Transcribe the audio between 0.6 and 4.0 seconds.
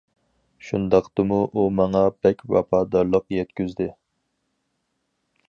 شۇنداقتىمۇ ئۇ ماڭا بەك ۋاپادارلىق يەتكۈزدى.